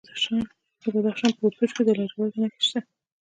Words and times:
د 0.81 0.83
بدخشان 0.93 1.31
په 1.35 1.41
وردوج 1.45 1.71
کې 1.75 1.83
د 1.85 1.89
لاجوردو 1.97 2.39
نښې 2.41 2.61
شته. 2.67 2.79